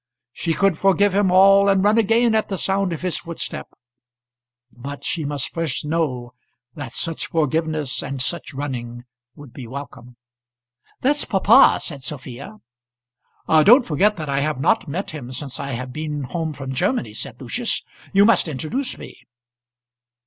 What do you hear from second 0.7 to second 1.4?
forgive him